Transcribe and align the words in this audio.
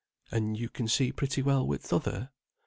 "And 0.31 0.57
can 0.73 0.85
you 0.85 0.89
see 0.89 1.11
pretty 1.11 1.43
well 1.43 1.63
with 1.67 1.87
th' 1.89 1.93
other?" 1.93 2.31